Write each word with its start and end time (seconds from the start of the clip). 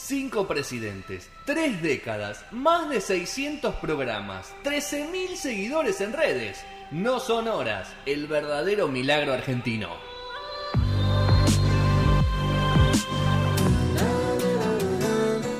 Cinco 0.00 0.46
presidentes, 0.46 1.28
tres 1.44 1.82
décadas, 1.82 2.44
más 2.52 2.88
de 2.88 3.00
600 3.00 3.74
programas, 3.74 4.54
13.000 4.62 5.34
seguidores 5.34 6.00
en 6.00 6.12
redes. 6.12 6.64
No 6.92 7.18
son 7.18 7.48
horas, 7.48 7.88
el 8.06 8.28
verdadero 8.28 8.86
milagro 8.86 9.32
argentino. 9.32 9.88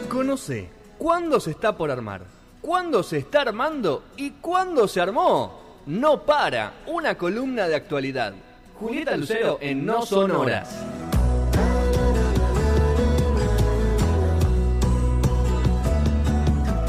Conoce 0.08 0.70
cuándo 0.98 1.40
se 1.40 1.50
está 1.50 1.76
por 1.76 1.90
armar, 1.90 2.22
cuándo 2.62 3.02
se 3.02 3.18
está 3.18 3.40
armando 3.40 4.04
y 4.16 4.30
cuándo 4.30 4.86
se 4.86 5.00
armó. 5.00 5.80
No 5.86 6.22
para, 6.22 6.74
una 6.86 7.16
columna 7.16 7.66
de 7.66 7.74
actualidad. 7.74 8.34
Julieta 8.78 9.16
Lucero 9.16 9.58
en 9.60 9.84
No 9.84 10.06
Son 10.06 10.30
Horas. 10.30 10.80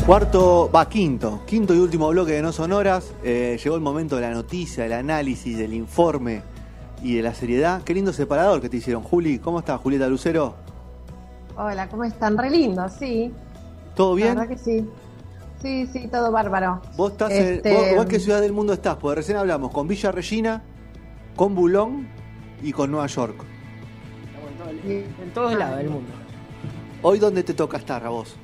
Cuarto, 0.09 0.72
va 0.73 0.90
quinto, 0.90 1.41
quinto 1.45 1.76
y 1.76 1.77
último 1.77 2.08
bloque 2.09 2.31
de 2.31 2.41
No 2.41 2.52
Sonoras. 2.52 3.13
Eh, 3.23 3.59
llegó 3.63 3.76
el 3.76 3.81
momento 3.84 4.16
de 4.16 4.23
la 4.23 4.32
noticia, 4.32 4.82
del 4.82 4.94
análisis, 4.94 5.55
del 5.55 5.72
informe 5.76 6.41
y 7.04 7.13
de 7.18 7.22
la 7.22 7.35
seriedad. 7.35 7.84
Qué 7.84 7.94
lindo 7.94 8.12
separador 8.12 8.59
que 8.59 8.70
te 8.70 8.77
hicieron, 8.77 9.04
Juli. 9.04 9.38
¿Cómo 9.38 9.59
estás, 9.59 9.80
Julieta 9.80 10.08
Lucero? 10.08 10.55
Hola, 11.55 11.88
¿cómo 11.90 12.05
están? 12.05 12.40
Re 12.40 12.49
lindo, 12.49 12.90
sí. 12.90 13.32
¿Todo 13.95 14.16
bien? 14.16 14.30
La 14.30 14.41
verdad 14.45 14.55
que 14.55 14.58
sí. 14.58 14.90
Sí, 15.62 15.85
sí, 15.94 16.08
todo 16.08 16.32
bárbaro. 16.32 16.82
¿Vos, 16.98 17.12
estás 17.12 17.30
en- 17.30 17.54
Este, 17.57 17.71
vos- 17.71 17.85
vos 17.98 18.04
en 18.05 18.10
qué 18.10 18.20
ciudad 18.20 18.41
del 18.41 18.52
mundo 18.54 18.73
estás? 18.73 18.96
Porque 18.96 19.18
recién 19.18 19.38
hablamos 19.38 19.70
con 19.70 19.88
Villa 19.88 20.12
Regina, 20.12 20.63
con 21.35 21.54
Bulón 21.54 22.07
y 22.63 22.71
con 22.71 22.90
Nueva 22.90 23.05
York. 23.05 23.35
Estamos 24.26 24.49
en, 24.49 24.57
todo- 24.57 25.23
en 25.23 25.34
todos 25.35 25.54
lados 25.54 25.77
del 25.77 25.90
mundo. 25.91 26.10
Hoy, 27.04 27.20
¿dónde 27.20 27.44
te 27.44 27.54
toca 27.54 27.77
estar 27.77 28.04
a 28.04 28.10
vos? 28.10 28.35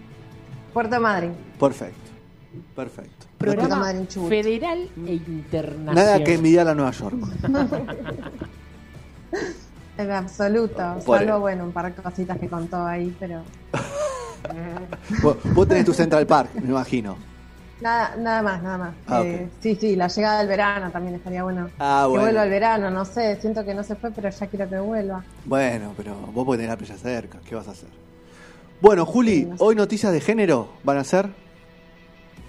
Puerto 0.76 1.00
Madryn. 1.00 1.32
Perfecto, 1.58 2.12
perfecto. 2.76 3.26
Programa 3.38 3.78
Madryn, 3.78 4.08
federal 4.08 4.90
e 5.08 5.14
internacional. 5.14 5.96
Nada 5.96 6.22
que 6.22 6.34
envidiar 6.34 6.68
a 6.68 6.76
Nueva 6.76 6.92
York. 6.92 7.16
En 9.98 10.12
absoluto. 10.12 10.96
Por- 11.06 11.20
Salvo, 11.20 11.40
bueno, 11.40 11.64
un 11.64 11.72
par 11.72 11.86
de 11.96 12.02
cositas 12.02 12.38
que 12.38 12.50
contó 12.50 12.86
ahí, 12.86 13.16
pero 13.18 13.44
vos, 15.24 15.38
vos 15.54 15.66
tenés 15.68 15.86
tu 15.86 15.94
Central 15.94 16.28
Park, 16.28 16.50
me 16.56 16.68
imagino. 16.70 17.16
nada, 17.80 18.14
nada 18.18 18.42
más, 18.42 18.62
nada 18.62 18.78
más. 18.78 18.94
Ah, 19.08 19.22
Eh. 19.24 19.48
Sí, 19.62 19.78
sí, 19.80 19.96
la 19.96 20.10
llegada 20.10 20.40
del 20.40 20.48
verano 20.50 20.92
también 20.92 21.16
estaría 21.16 21.44
bueno. 21.44 21.70
Ah, 21.80 22.02
que 22.04 22.10
bueno. 22.10 22.24
vuelva 22.26 22.44
el 22.44 22.50
verano, 22.50 22.92
no 22.92 23.06
sé, 23.06 23.38
siento 23.40 23.64
que 23.64 23.74
no 23.74 23.84
se 23.84 23.96
fue, 23.96 24.12
pero 24.12 24.30
ya 24.30 24.48
quiero 24.48 24.68
que 24.70 24.80
vuelva. 24.80 25.24
Bueno, 25.46 25.94
pero 25.96 26.14
vos 26.34 26.44
podés 26.46 26.60
tener 26.60 26.72
la 26.72 26.78
playa 26.78 26.98
cerca, 26.98 27.40
¿qué 27.48 27.56
vas 27.56 27.68
a 27.70 27.72
hacer? 27.72 27.90
Bueno, 28.82 29.06
Juli, 29.06 29.50
hoy 29.60 29.76
noticias 29.76 30.12
de 30.12 30.20
género 30.22 30.70
van 30.84 30.98
a 30.98 31.04
ser. 31.04 31.30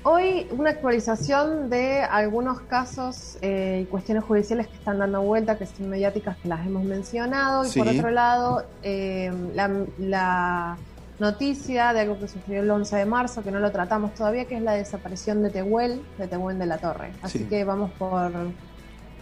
Hoy 0.02 0.46
una 0.56 0.70
actualización 0.70 1.68
de 1.68 2.00
algunos 2.02 2.60
casos 2.60 3.38
eh, 3.42 3.80
y 3.82 3.86
cuestiones 3.86 4.22
judiciales 4.24 4.68
que 4.68 4.74
están 4.74 4.98
dando 4.98 5.20
vuelta, 5.22 5.58
que 5.58 5.66
son 5.66 5.88
mediáticas, 5.88 6.36
que 6.36 6.48
las 6.48 6.64
hemos 6.64 6.84
mencionado. 6.84 7.64
Y 7.66 7.70
por 7.76 7.88
otro 7.88 8.10
lado, 8.10 8.64
eh, 8.84 9.32
la, 9.54 9.68
la 9.98 10.76
noticia 11.18 11.92
de 11.92 12.00
algo 12.00 12.18
que 12.20 12.28
sucedió 12.28 12.60
el 12.60 12.70
11 12.70 12.96
de 12.96 13.04
marzo, 13.06 13.42
que 13.42 13.50
no 13.50 13.58
lo 13.58 13.72
tratamos 13.72 14.14
todavía, 14.14 14.44
que 14.44 14.56
es 14.56 14.62
la 14.62 14.74
desaparición 14.74 15.42
de 15.42 15.50
Tehuel, 15.50 16.00
de 16.18 16.28
Tehuel 16.28 16.58
de 16.58 16.66
la 16.66 16.78
Torre. 16.78 17.10
Así 17.22 17.38
Sí. 17.38 17.44
que 17.46 17.64
vamos 17.64 17.90
por 17.98 18.30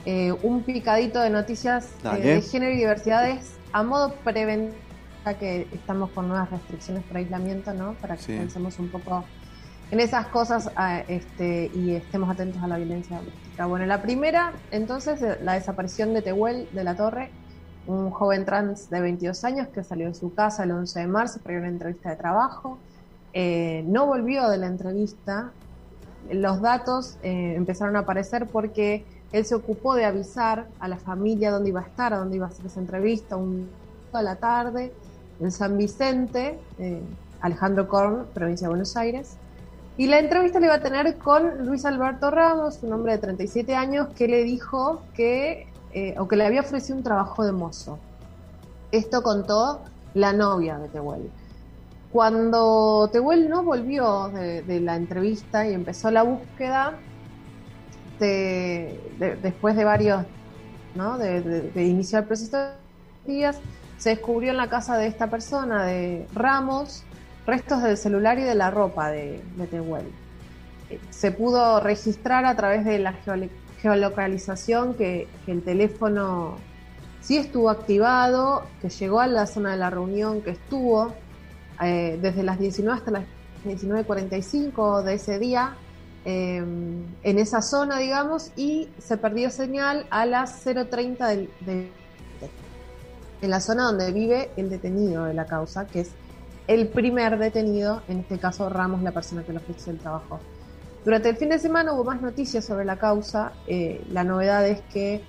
eh, 0.04 0.32
un 0.42 0.64
picadito 0.64 1.18
de 1.20 1.30
noticias 1.30 1.88
eh, 2.04 2.18
de 2.20 2.42
género 2.42 2.72
y 2.74 2.76
diversidades 2.76 3.52
a 3.72 3.82
modo 3.82 4.14
preventivo, 4.22 4.76
que 5.32 5.66
estamos 5.72 6.10
con 6.10 6.28
nuevas 6.28 6.50
restricciones 6.50 7.02
por 7.04 7.16
aislamiento, 7.16 7.72
¿no? 7.72 7.94
Para 7.94 8.16
que 8.16 8.22
Sí. 8.22 8.36
pensemos 8.36 8.78
un 8.78 8.90
poco 8.90 9.24
en 9.90 10.00
esas 10.00 10.26
cosas 10.26 10.70
este, 11.08 11.70
y 11.74 11.92
estemos 11.94 12.30
atentos 12.30 12.62
a 12.62 12.66
la 12.66 12.76
violencia 12.76 13.16
doméstica. 13.16 13.66
Bueno, 13.66 13.86
la 13.86 14.02
primera, 14.02 14.52
entonces, 14.70 15.22
eh, 15.22 15.38
la 15.42 15.54
desaparición 15.54 16.12
de 16.12 16.20
Tehuel 16.22 16.68
de 16.72 16.84
la 16.84 16.94
Torre, 16.94 17.30
un 17.86 18.10
joven 18.10 18.44
trans 18.44 18.90
de 18.90 19.00
22 19.00 19.44
años 19.44 19.68
que 19.68 19.82
salió 19.82 20.08
de 20.08 20.14
su 20.14 20.34
casa 20.34 20.64
el 20.64 20.72
11 20.72 21.00
de 21.00 21.06
marzo 21.06 21.40
para 21.42 21.54
ir 21.54 21.58
a 21.58 21.62
una 21.62 21.70
entrevista 21.70 22.10
de 22.10 22.16
trabajo. 22.16 22.78
Eh, 23.32 23.84
no 23.86 24.06
volvió 24.06 24.48
de 24.48 24.58
la 24.58 24.66
entrevista. 24.66 25.52
Los 26.30 26.60
datos 26.62 27.18
eh, 27.22 27.54
empezaron 27.56 27.96
a 27.96 28.00
aparecer 28.00 28.46
porque 28.50 29.06
él 29.32 29.44
se 29.44 29.54
ocupó 29.54 29.94
de 29.94 30.04
avisar 30.04 30.68
a 30.78 30.88
la 30.88 30.96
familia 30.98 31.50
dónde 31.50 31.68
iba 31.70 31.80
a 31.80 31.84
estar, 31.84 32.14
a 32.14 32.18
dónde 32.18 32.36
iba 32.36 32.46
a 32.46 32.48
hacer 32.48 32.66
esa 32.66 32.80
entrevista, 32.80 33.36
un 33.36 33.68
a 34.12 34.22
la 34.22 34.36
tarde 34.36 34.92
en 35.44 35.52
San 35.52 35.76
Vicente, 35.76 36.58
eh, 36.78 37.02
Alejandro 37.40 37.88
Korn, 37.88 38.26
provincia 38.32 38.66
de 38.66 38.70
Buenos 38.70 38.96
Aires. 38.96 39.36
Y 39.96 40.06
la 40.08 40.18
entrevista 40.18 40.58
la 40.58 40.66
iba 40.66 40.74
a 40.74 40.82
tener 40.82 41.18
con 41.18 41.66
Luis 41.66 41.84
Alberto 41.84 42.30
Ramos, 42.30 42.82
un 42.82 42.92
hombre 42.92 43.12
de 43.12 43.18
37 43.18 43.74
años, 43.74 44.08
que 44.14 44.26
le 44.26 44.42
dijo 44.42 45.02
que, 45.14 45.66
eh, 45.92 46.14
o 46.18 46.26
que 46.26 46.36
le 46.36 46.46
había 46.46 46.62
ofrecido 46.62 46.96
un 46.96 47.04
trabajo 47.04 47.44
de 47.44 47.52
mozo. 47.52 47.98
Esto 48.90 49.22
contó 49.22 49.84
la 50.14 50.32
novia 50.32 50.78
de 50.78 50.88
Tehuel. 50.88 51.30
Cuando 52.10 53.10
Tehuel 53.12 53.48
no 53.48 53.64
volvió 53.64 54.28
de, 54.30 54.80
la 54.80 54.96
entrevista 54.96 55.68
y 55.68 55.74
empezó 55.74 56.10
la 56.10 56.22
búsqueda, 56.22 56.98
de- 58.18 59.00
de- 59.18 59.36
después 59.36 59.76
de 59.76 59.84
varios, 59.84 60.24
¿no? 60.94 61.18
de 61.18 61.84
iniciar 61.84 62.22
el 62.22 62.28
proceso 62.28 62.56
de 62.56 63.32
días, 63.32 63.60
se 64.04 64.10
descubrió 64.10 64.50
en 64.50 64.58
la 64.58 64.68
casa 64.68 64.98
de 64.98 65.06
esta 65.06 65.30
persona, 65.30 65.84
de 65.84 66.28
Ramos, 66.34 67.04
restos 67.46 67.82
del 67.82 67.96
celular 67.96 68.38
y 68.38 68.42
de 68.42 68.54
la 68.54 68.70
ropa 68.70 69.10
de, 69.10 69.42
de 69.56 69.66
Tehuel. 69.66 70.04
Eh, 70.90 71.00
Se 71.08 71.32
pudo 71.32 71.80
registrar 71.80 72.44
a 72.44 72.54
través 72.54 72.84
de 72.84 72.98
la 72.98 73.14
geolocalización 73.80 74.92
que, 74.92 75.26
el 75.46 75.62
teléfono 75.62 76.58
sí 77.22 77.38
estuvo 77.38 77.70
activado, 77.70 78.64
que 78.82 78.90
llegó 78.90 79.20
a 79.20 79.26
la 79.26 79.46
zona 79.46 79.70
de 79.70 79.78
la 79.78 79.88
reunión, 79.88 80.42
que 80.42 80.50
estuvo 80.50 81.14
eh, 81.82 82.18
desde 82.20 82.42
las 82.42 82.58
19 82.58 82.98
hasta 82.98 83.10
las 83.10 83.24
19.45 83.64 85.02
de 85.02 85.14
ese 85.14 85.38
día 85.38 85.76
eh, 86.26 86.58
en 86.58 87.38
esa 87.38 87.62
zona, 87.62 88.00
digamos, 88.00 88.52
y 88.54 88.90
se 88.98 89.16
perdió 89.16 89.48
señal 89.48 90.06
a 90.10 90.26
las 90.26 90.66
0.30 90.66 91.26
del, 91.26 91.50
de, 91.60 92.03
en 93.44 93.50
la 93.50 93.60
zona 93.60 93.84
donde 93.84 94.10
vive 94.10 94.50
el 94.56 94.70
detenido 94.70 95.24
de 95.24 95.34
la 95.34 95.46
causa, 95.46 95.86
que 95.86 96.00
es 96.00 96.10
el 96.66 96.88
primer 96.88 97.38
detenido, 97.38 98.02
en 98.08 98.20
este 98.20 98.38
caso 98.38 98.70
Ramos, 98.70 99.02
la 99.02 99.12
persona 99.12 99.42
que 99.42 99.52
le 99.52 99.58
ofreció 99.58 99.92
el 99.92 99.98
trabajo. 99.98 100.40
Durante 101.04 101.28
el 101.28 101.36
fin 101.36 101.50
de 101.50 101.58
semana 101.58 101.92
hubo 101.92 102.04
más 102.04 102.22
noticias 102.22 102.64
sobre 102.64 102.86
la 102.86 102.96
causa. 102.96 103.52
eh, 103.66 104.02
la 104.10 104.24
novedad 104.24 104.66
es 104.66 104.80
que 104.92 105.22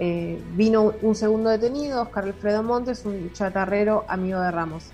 eh, 0.00 0.42
vino 0.54 0.92
un 1.02 1.14
segundo 1.14 1.48
detenido, 1.48 2.02
Oscar 2.02 2.24
Alfredo 2.24 2.64
Montes, 2.64 3.04
un 3.04 3.32
chatarrero 3.32 4.04
amigo 4.08 4.40
de 4.40 4.50
Ramos. 4.50 4.90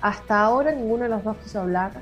Hasta 0.00 0.40
ahora 0.40 0.72
ninguno 0.72 1.04
de 1.04 1.10
los 1.10 1.22
dos 1.22 1.36
quiso 1.38 1.60
hablar. 1.60 1.92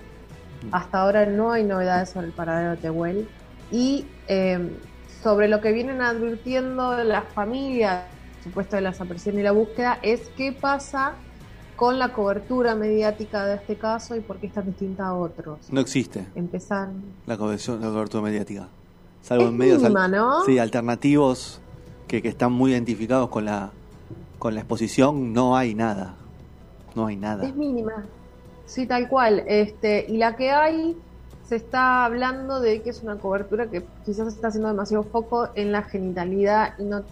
Hasta 0.73 1.03
ahora 1.03 1.27
no 1.27 1.53
hay 1.53 1.65
novedades 1.65 2.11
sobre 2.11 2.29
el 2.29 2.33
paradero 2.33 2.71
de 2.71 2.77
Tehuel. 2.79 3.29
Y 3.71 4.07
eh, 4.29 4.71
sobre 5.23 5.49
lo 5.49 5.61
que 5.61 5.73
vienen 5.73 6.01
advirtiendo 6.01 7.05
las 7.05 7.25
familias, 7.25 8.05
supuesto 8.47 8.77
de 8.77 8.83
la 8.83 8.91
desaparición 8.91 9.39
y 9.39 9.43
la 9.43 9.53
búsqueda, 9.53 9.99
es 10.03 10.29
qué 10.37 10.53
pasa 10.53 11.15
con 11.77 11.99
la 11.99 12.13
cobertura 12.13 12.75
mediática 12.75 13.45
de 13.45 13.57
este 13.57 13.77
caso 13.77 14.17
y 14.17 14.21
por 14.21 14.39
qué 14.39 14.47
es 14.47 14.53
tan 14.53 14.67
distinta 14.67 15.09
a 15.09 15.15
otros. 15.15 15.59
No 15.71 15.81
existe 15.81 16.27
Empezar. 16.35 16.89
la 17.27 17.37
cobertura, 17.37 17.79
la 17.79 17.89
cobertura 17.93 18.23
mediática. 18.23 18.69
Salvo 19.21 19.45
Es 19.45 19.51
en 19.51 19.57
medios 19.57 19.79
al- 19.85 19.91
mínima, 19.91 20.09
¿no? 20.09 20.45
sí, 20.45 20.59
alternativos 20.59 21.61
que, 22.09 22.23
que 22.23 22.29
están 22.29 22.53
muy 22.53 22.71
identificados 22.73 23.29
con 23.29 23.45
la, 23.45 23.73
con 24.39 24.55
la 24.55 24.61
exposición, 24.61 25.33
no 25.33 25.57
hay 25.57 25.75
nada. 25.75 26.15
No 26.95 27.07
hay 27.07 27.17
nada. 27.17 27.45
Es 27.47 27.55
mínima. 27.55 28.05
Sí, 28.65 28.87
tal 28.87 29.09
cual. 29.09 29.43
Este, 29.47 30.07
y 30.09 30.17
la 30.17 30.35
que 30.37 30.51
hay, 30.51 30.97
se 31.47 31.57
está 31.57 32.05
hablando 32.07 32.59
de 32.61 32.81
que 32.83 32.91
es 32.91 33.03
una 33.03 33.17
cobertura 33.17 33.67
que 33.67 33.85
quizás 34.07 34.29
está 34.29 34.49
haciendo 34.49 34.69
demasiado 34.69 35.03
foco 35.05 35.49
en 35.57 35.73
la 35.73 35.83
genitalidad 35.83 36.73
y 36.79 36.85
no 36.85 37.03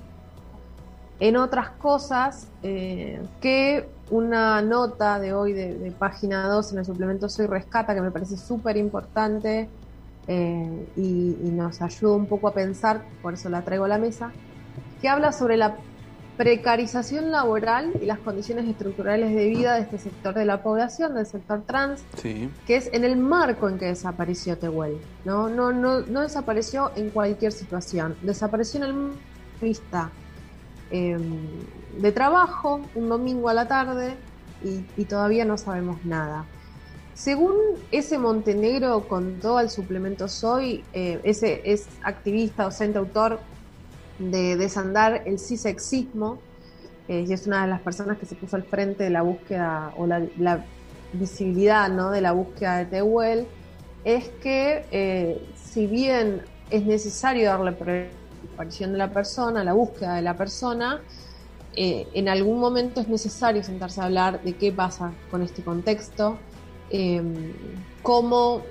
en 1.20 1.36
otras 1.36 1.70
cosas 1.70 2.48
eh, 2.62 3.22
que 3.40 3.88
una 4.10 4.60
nota 4.62 5.18
de 5.18 5.32
hoy 5.32 5.52
de, 5.52 5.74
de 5.78 5.90
página 5.92 6.48
2 6.48 6.72
en 6.72 6.78
el 6.80 6.84
suplemento 6.84 7.28
Soy 7.28 7.46
Rescata, 7.46 7.94
que 7.94 8.00
me 8.00 8.10
parece 8.10 8.36
súper 8.36 8.76
importante 8.76 9.68
eh, 10.26 10.88
y, 10.96 11.36
y 11.42 11.50
nos 11.50 11.80
ayuda 11.80 12.14
un 12.14 12.26
poco 12.26 12.48
a 12.48 12.54
pensar, 12.54 13.02
por 13.22 13.34
eso 13.34 13.48
la 13.48 13.62
traigo 13.62 13.84
a 13.84 13.88
la 13.88 13.98
mesa, 13.98 14.32
que 15.00 15.08
habla 15.08 15.32
sobre 15.32 15.56
la 15.56 15.76
precarización 16.36 17.30
laboral 17.30 17.92
y 18.02 18.06
las 18.06 18.18
condiciones 18.18 18.66
estructurales 18.68 19.34
de 19.34 19.46
vida 19.46 19.74
de 19.74 19.82
este 19.82 19.98
sector 19.98 20.34
de 20.34 20.44
la 20.44 20.62
población, 20.62 21.14
del 21.14 21.26
sector 21.26 21.62
trans, 21.64 22.02
Sí. 22.16 22.50
que 22.66 22.76
es 22.76 22.90
en 22.92 23.04
el 23.04 23.16
marco 23.16 23.68
en 23.68 23.78
que 23.78 23.86
desapareció 23.86 24.58
Tehuel. 24.58 24.98
No, 25.24 25.48
no, 25.48 25.72
no, 25.72 26.00
no 26.00 26.20
desapareció 26.22 26.90
en 26.96 27.10
cualquier 27.10 27.52
situación, 27.52 28.16
desapareció 28.22 28.82
en 28.82 28.90
el 28.90 29.10
vista 29.62 30.10
eh, 30.94 31.18
de 31.98 32.12
trabajo, 32.12 32.80
un 32.94 33.08
domingo 33.08 33.48
a 33.48 33.54
la 33.54 33.66
tarde, 33.66 34.14
y, 34.62 35.04
todavía 35.04 35.44
no 35.44 35.58
sabemos 35.58 36.04
nada. 36.04 36.46
Según 37.14 37.54
ese 37.90 38.16
Montenegro 38.16 39.06
contó 39.08 39.58
al 39.58 39.70
suplemento 39.70 40.28
Soy, 40.28 40.84
eh, 40.92 41.20
ese 41.24 41.62
es 41.64 41.86
activista, 42.02 42.62
docente, 42.62 42.98
autor 42.98 43.40
de 44.20 44.56
Desandar 44.56 45.22
el 45.26 45.40
cisexismo, 45.40 46.38
eh, 47.08 47.24
y 47.28 47.32
es 47.32 47.46
una 47.48 47.62
de 47.62 47.68
las 47.68 47.80
personas 47.80 48.16
que 48.16 48.26
se 48.26 48.36
puso 48.36 48.54
al 48.54 48.62
frente 48.62 49.02
de 49.02 49.10
la 49.10 49.22
búsqueda 49.22 49.92
o 49.96 50.06
la, 50.06 50.64
visibilidad 51.12 51.88
¿no? 51.90 52.10
de 52.10 52.20
la 52.20 52.32
búsqueda 52.32 52.78
de 52.78 52.86
Tehuel, 52.86 53.46
es 54.04 54.28
que 54.42 54.84
eh, 54.90 55.46
si 55.54 55.86
bien 55.86 56.42
es 56.70 56.84
necesario 56.86 57.48
darle 57.48 57.72
aparición 58.54 58.92
de 58.92 58.98
la 58.98 59.12
persona, 59.12 59.62
la 59.62 59.72
búsqueda 59.74 60.14
de 60.14 60.22
la 60.22 60.36
persona, 60.36 61.00
eh, 61.76 62.06
en 62.14 62.28
algún 62.28 62.60
momento 62.60 63.00
es 63.00 63.08
necesario 63.08 63.62
sentarse 63.62 64.00
a 64.00 64.04
hablar 64.04 64.42
de 64.42 64.54
qué 64.54 64.72
pasa 64.72 65.12
con 65.30 65.42
este 65.42 65.62
contexto, 65.62 66.38
eh, 66.90 67.22
cómo, 68.02 68.62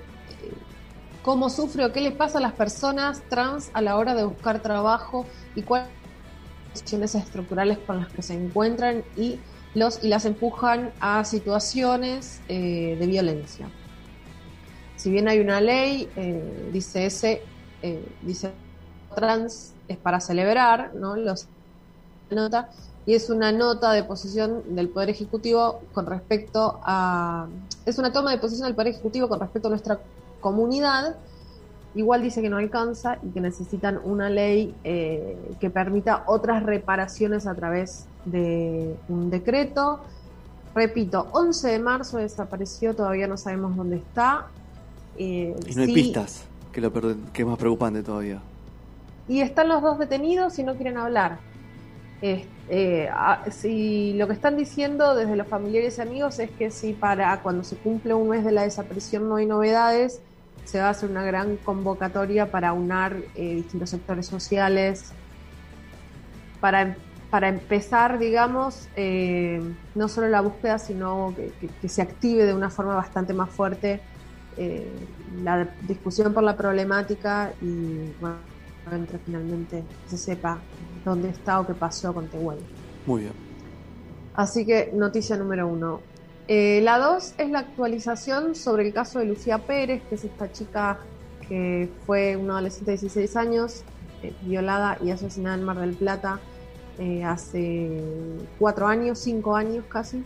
cómo 1.21 1.49
sufre 1.49 1.85
o 1.85 1.91
qué 1.91 2.01
les 2.01 2.13
pasa 2.13 2.37
a 2.37 2.41
las 2.41 2.53
personas 2.53 3.21
trans 3.29 3.71
a 3.73 3.81
la 3.81 3.97
hora 3.97 4.15
de 4.15 4.23
buscar 4.23 4.61
trabajo 4.61 5.25
y 5.55 5.63
cuáles 5.63 5.89
son 5.89 6.69
las 6.69 6.79
situaciones 6.79 7.15
estructurales 7.15 7.77
con 7.79 7.99
las 7.99 8.11
que 8.11 8.21
se 8.21 8.33
encuentran 8.33 9.03
y, 9.17 9.39
los, 9.73 10.03
y 10.03 10.07
las 10.07 10.25
empujan 10.25 10.91
a 10.99 11.23
situaciones 11.25 12.41
eh, 12.47 12.95
de 12.99 13.07
violencia. 13.07 13.69
Si 14.95 15.09
bien 15.09 15.27
hay 15.27 15.39
una 15.39 15.59
ley, 15.59 16.07
eh, 16.15 16.69
dice 16.71 17.05
ese, 17.05 17.41
eh, 17.81 18.05
dice 18.21 18.51
trans 19.13 19.73
es 19.87 19.97
para 19.97 20.19
celebrar, 20.19 20.93
¿no? 20.95 21.15
Los 21.15 21.47
nota 22.31 22.69
y 23.05 23.15
es 23.15 23.29
una 23.29 23.51
nota 23.51 23.91
de 23.91 24.03
posición 24.03 24.75
del 24.75 24.89
Poder 24.89 25.09
Ejecutivo 25.09 25.81
con 25.93 26.05
respecto 26.05 26.79
a... 26.83 27.47
Es 27.85 27.97
una 27.97 28.13
toma 28.13 28.31
de 28.31 28.37
posición 28.37 28.67
del 28.67 28.75
Poder 28.75 28.93
Ejecutivo 28.93 29.27
con 29.27 29.39
respecto 29.39 29.67
a 29.67 29.71
nuestra 29.71 29.99
comunidad. 30.39 31.17
Igual 31.95 32.21
dice 32.21 32.41
que 32.41 32.49
no 32.49 32.57
alcanza 32.57 33.17
y 33.21 33.29
que 33.29 33.41
necesitan 33.41 33.99
una 34.03 34.29
ley 34.29 34.73
eh, 34.85 35.37
que 35.59 35.69
permita 35.69 36.23
otras 36.27 36.63
reparaciones 36.63 37.45
a 37.45 37.53
través 37.55 38.05
de 38.23 38.95
un 39.09 39.29
decreto. 39.29 39.99
Repito, 40.73 41.27
11 41.33 41.71
de 41.71 41.79
marzo 41.79 42.17
desapareció, 42.17 42.95
todavía 42.95 43.27
no 43.27 43.35
sabemos 43.35 43.75
dónde 43.75 43.97
está. 43.97 44.47
Eh, 45.17 45.55
y 45.67 45.75
no 45.75 45.81
hay 45.81 45.87
sí, 45.87 45.93
pistas, 45.93 46.45
que, 46.71 46.79
lo, 46.79 46.91
que 46.91 47.41
es 47.41 47.47
más 47.47 47.57
preocupante 47.57 48.01
todavía. 48.01 48.41
Y 49.27 49.41
están 49.41 49.69
los 49.69 49.81
dos 49.81 49.99
detenidos 49.99 50.57
y 50.59 50.63
no 50.63 50.75
quieren 50.75 50.97
hablar. 50.97 51.39
Eh, 52.21 53.09
si 53.51 54.13
lo 54.13 54.27
que 54.27 54.33
están 54.33 54.55
diciendo 54.55 55.13
desde 55.13 55.35
los 55.35 55.47
familiares 55.47 55.97
y 55.97 56.01
amigos 56.01 56.39
es 56.39 56.49
que 56.51 56.71
si 56.71 56.93
para 56.93 57.41
cuando 57.41 57.65
se 57.65 57.75
cumple 57.75 58.13
un 58.13 58.29
mes 58.29 58.45
de 58.45 58.53
la 58.53 58.63
desaparición 58.63 59.27
no 59.27 59.35
hay 59.35 59.45
novedades, 59.45 60.21
se 60.63 60.79
va 60.79 60.87
a 60.87 60.89
hacer 60.91 61.09
una 61.09 61.23
gran 61.23 61.57
convocatoria 61.57 62.49
para 62.49 62.71
unar 62.73 63.17
eh, 63.35 63.55
distintos 63.55 63.89
sectores 63.89 64.25
sociales, 64.25 65.11
para, 66.61 66.95
para 67.29 67.49
empezar, 67.49 68.19
digamos, 68.19 68.87
eh, 68.95 69.61
no 69.95 70.07
solo 70.07 70.29
la 70.29 70.39
búsqueda, 70.39 70.79
sino 70.79 71.33
que, 71.35 71.69
que, 71.81 71.89
se 71.89 72.01
active 72.01 72.45
de 72.45 72.53
una 72.53 72.69
forma 72.69 72.95
bastante 72.95 73.33
más 73.33 73.49
fuerte 73.49 73.99
eh, 74.55 74.87
la 75.43 75.67
discusión 75.87 76.33
por 76.33 76.43
la 76.43 76.55
problemática 76.55 77.53
y 77.59 78.11
bueno, 78.21 78.37
entre 78.91 79.19
finalmente 79.19 79.83
se 80.07 80.17
sepa 80.17 80.59
dónde 81.05 81.29
está 81.29 81.59
o 81.59 81.67
qué 81.67 81.73
pasó 81.73 82.13
con 82.13 82.27
Tehuel. 82.27 82.59
Muy 83.05 83.21
bien. 83.21 83.33
Así 84.35 84.65
que 84.65 84.91
noticia 84.93 85.37
número 85.37 85.67
uno. 85.67 86.01
Eh, 86.47 86.81
la 86.83 86.97
dos 86.97 87.33
es 87.37 87.49
la 87.49 87.59
actualización 87.59 88.55
sobre 88.55 88.87
el 88.87 88.93
caso 88.93 89.19
de 89.19 89.25
Lucía 89.25 89.59
Pérez, 89.59 90.01
que 90.09 90.15
es 90.15 90.25
esta 90.25 90.51
chica 90.51 90.99
que 91.47 91.89
fue 92.05 92.35
una 92.35 92.53
adolescente 92.53 92.91
de 92.91 92.97
16 92.97 93.35
años, 93.35 93.83
eh, 94.21 94.33
violada 94.41 94.97
y 95.03 95.11
asesinada 95.11 95.55
en 95.55 95.63
Mar 95.63 95.79
del 95.79 95.93
Plata 95.93 96.39
eh, 96.99 97.23
hace 97.23 97.89
cuatro 98.59 98.87
años, 98.87 99.19
cinco 99.19 99.55
años 99.55 99.85
casi. 99.87 100.23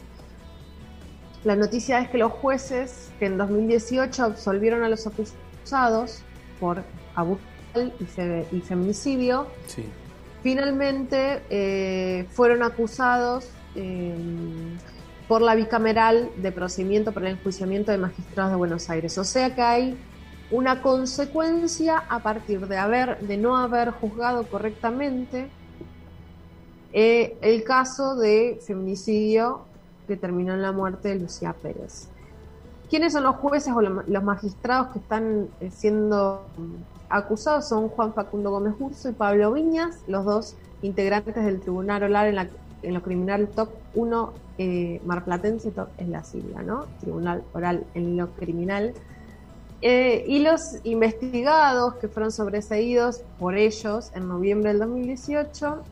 La 1.43 1.55
noticia 1.55 1.99
es 1.99 2.09
que 2.09 2.17
los 2.17 2.31
jueces 2.31 3.11
que 3.19 3.27
en 3.27 3.37
2018 3.37 4.23
absolvieron 4.23 4.83
a 4.83 4.89
los 4.89 5.07
acusados 5.07 6.23
por 6.59 6.83
abuso 7.15 7.41
y, 7.75 8.05
fe 8.05 8.47
y 8.51 8.61
feminicidio, 8.61 9.47
sí. 9.67 9.85
finalmente 10.43 11.41
eh, 11.49 12.25
fueron 12.31 12.63
acusados 12.63 13.49
eh, 13.75 14.15
por 15.27 15.41
la 15.41 15.55
bicameral 15.55 16.29
de 16.37 16.51
procedimiento 16.51 17.11
para 17.11 17.29
el 17.29 17.37
enjuiciamiento 17.37 17.91
de 17.91 17.97
magistrados 17.97 18.51
de 18.51 18.57
Buenos 18.57 18.89
Aires. 18.89 19.17
O 19.17 19.23
sea 19.23 19.53
que 19.53 19.61
hay 19.61 19.97
una 20.49 20.81
consecuencia 20.81 21.97
a 21.97 22.19
partir 22.19 22.67
de, 22.67 22.77
haber, 22.77 23.19
de 23.19 23.37
no 23.37 23.57
haber 23.57 23.91
juzgado 23.91 24.47
correctamente 24.47 25.49
eh, 26.93 27.37
el 27.41 27.63
caso 27.63 28.15
de 28.15 28.59
feminicidio 28.65 29.65
que 30.07 30.15
terminó 30.15 30.53
en 30.53 30.61
la 30.61 30.71
muerte 30.71 31.09
de 31.09 31.15
Lucía 31.15 31.53
Pérez. 31.53 32.07
¿Quiénes 32.89 33.11
son 33.11 33.23
los 33.23 33.35
jueces 33.35 33.73
o 33.75 33.81
los 33.81 34.23
magistrados 34.23 34.87
que 34.93 34.99
están 34.99 35.49
siendo 35.69 36.45
acusados 37.09 37.67
son 37.67 37.89
Juan 37.89 38.13
Facundo 38.13 38.51
Gómez 38.51 38.73
Urso 38.79 39.09
y 39.09 39.13
Pablo 39.13 39.53
Viñas, 39.53 39.99
los 40.07 40.25
dos 40.25 40.55
integrantes 40.81 41.43
del 41.43 41.59
Tribunal 41.59 42.03
Oral 42.03 42.27
en, 42.27 42.35
la, 42.35 42.47
en 42.83 42.93
lo 42.93 43.01
criminal 43.01 43.47
top 43.47 43.69
1 43.95 44.33
eh, 44.59 45.01
marplatense, 45.05 45.71
top 45.71 45.89
es 45.97 46.07
la 46.07 46.23
sigla, 46.23 46.63
¿no? 46.63 46.85
Tribunal 46.99 47.43
Oral 47.53 47.85
en 47.93 48.17
lo 48.17 48.29
criminal. 48.31 48.93
Eh, 49.81 50.25
y 50.27 50.39
los 50.39 50.79
investigados 50.83 51.95
que 51.95 52.07
fueron 52.07 52.31
sobreseídos 52.31 53.21
por 53.37 53.55
ellos 53.55 54.11
en 54.15 54.27
noviembre 54.27 54.71
del 54.71 54.79
2018 54.79 55.83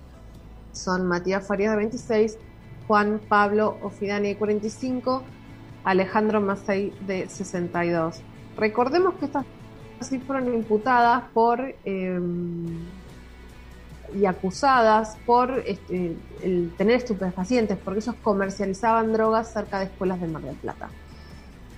son 0.72 1.06
Matías 1.06 1.46
Farías 1.46 1.72
de 1.72 1.78
26, 1.78 2.38
Juan 2.88 3.22
Pablo 3.30 3.78
Ofidani 3.84 4.30
de 4.30 4.38
45, 4.38 5.24
Alejandro 5.84 6.42
Macei 6.42 6.92
de 7.06 7.30
62. 7.30 8.22
Recordemos 8.58 9.14
que 9.16 9.26
estas 9.26 9.46
sí 10.02 10.20
fueron 10.20 10.54
imputadas 10.54 11.24
por 11.34 11.62
eh, 11.62 12.20
y 14.14 14.26
acusadas 14.26 15.18
por 15.26 15.52
este, 15.66 16.16
tener 16.78 16.96
estupefacientes, 16.96 17.78
porque 17.78 18.00
ellos 18.00 18.16
comercializaban 18.22 19.12
drogas 19.14 19.52
cerca 19.52 19.80
de 19.80 19.86
escuelas 19.86 20.22
de 20.22 20.28
Mar 20.28 20.44
del 20.44 20.56
Plata 20.56 20.90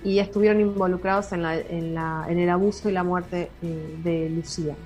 y 0.04 0.18
estuvieron 0.20 0.60
involucrados 0.60 1.32
en 1.32 1.44
el 1.44 2.50
abuso 2.50 2.88
y 2.88 2.92
la 2.92 3.02
muerte 3.02 3.50
eh, 3.62 3.98
de 4.02 4.30
Lucía. 4.30 4.76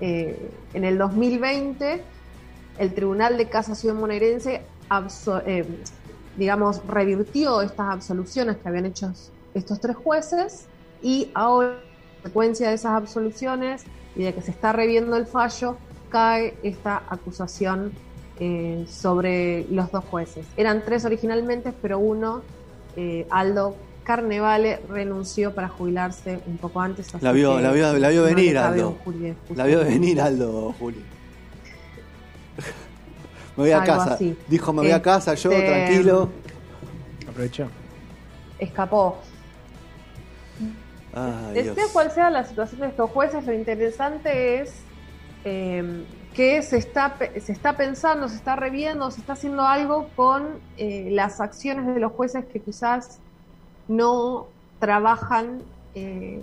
Eh, 0.00 0.50
en 0.74 0.84
el 0.84 0.98
2020, 0.98 2.02
el 2.78 2.94
Tribunal 2.94 3.36
de 3.36 3.48
Casación 3.48 4.00
bonaerense 4.00 4.62
eh, 5.46 5.66
digamos, 6.36 6.86
revirtió 6.86 7.62
estas 7.62 7.88
absoluciones 7.92 8.56
que 8.56 8.68
habían 8.68 8.86
hecho 8.86 9.12
estos 9.54 9.80
tres 9.80 9.96
jueces 9.96 10.66
y 11.02 11.30
ahora 11.34 11.80
consecuencia 12.16 12.68
de 12.68 12.74
esas 12.74 12.92
absoluciones 12.92 13.84
y 14.14 14.22
de 14.22 14.34
que 14.34 14.42
se 14.42 14.50
está 14.50 14.72
reviendo 14.72 15.16
el 15.16 15.26
fallo, 15.26 15.76
cae 16.08 16.54
esta 16.62 17.02
acusación 17.08 17.92
eh, 18.38 18.86
sobre 18.88 19.66
los 19.70 19.90
dos 19.90 20.04
jueces. 20.04 20.46
Eran 20.56 20.84
tres 20.84 21.04
originalmente, 21.04 21.72
pero 21.80 21.98
uno, 21.98 22.42
eh, 22.96 23.26
Aldo 23.30 23.76
Carnevale, 24.04 24.80
renunció 24.88 25.54
para 25.54 25.68
jubilarse 25.68 26.40
un 26.46 26.58
poco 26.58 26.80
antes. 26.80 27.12
La 27.20 27.32
vio, 27.32 27.60
la 27.60 27.72
vio, 27.72 27.98
la 27.98 28.08
vio 28.08 28.20
no 28.20 28.26
venir, 28.26 28.56
Aldo. 28.56 28.96
La 29.54 29.64
vio 29.64 29.80
venir, 29.80 30.20
Aldo, 30.20 30.74
Juli. 30.78 30.98
me 33.56 33.64
voy 33.64 33.72
a 33.72 33.82
Algo 33.82 33.86
casa. 33.86 34.14
Así. 34.14 34.36
Dijo, 34.46 34.72
me 34.72 34.82
voy 34.82 34.92
a 34.92 35.02
casa, 35.02 35.34
yo, 35.34 35.50
este, 35.50 35.66
tranquilo. 35.66 36.30
Aprovechó. 37.28 37.66
Escapó. 38.58 39.18
Ay, 41.18 41.64
sea 41.74 41.86
cual 41.92 42.10
sea 42.10 42.30
la 42.30 42.44
situación 42.44 42.82
de 42.82 42.88
estos 42.88 43.10
jueces, 43.10 43.46
lo 43.46 43.54
interesante 43.54 44.60
es 44.60 44.82
eh, 45.44 46.04
que 46.34 46.60
se 46.60 46.76
está, 46.76 47.16
se 47.18 47.52
está 47.52 47.78
pensando, 47.78 48.28
se 48.28 48.36
está 48.36 48.54
reviendo, 48.54 49.10
se 49.10 49.20
está 49.20 49.32
haciendo 49.32 49.62
algo 49.62 50.10
con 50.14 50.60
eh, 50.76 51.08
las 51.10 51.40
acciones 51.40 51.86
de 51.94 51.98
los 51.98 52.12
jueces 52.12 52.44
que 52.44 52.60
quizás 52.60 53.18
no 53.88 54.48
trabajan 54.78 55.62
eh, 55.94 56.42